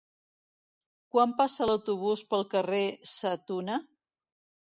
Quan 1.15 1.35
passa 1.41 1.67
l'autobús 1.71 2.23
pel 2.31 2.45
carrer 2.55 2.81
Sa 3.13 3.35
Tuna? 3.51 3.77